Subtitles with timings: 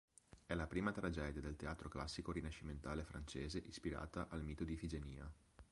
[0.47, 5.31] È la prima tragedia del teatro classico rinascimentale francese ispirata al mito di Ifigenia.